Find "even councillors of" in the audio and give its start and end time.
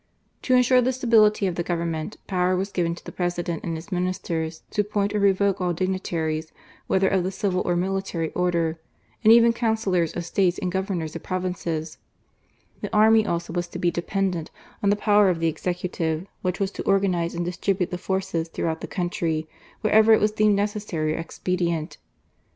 9.31-10.25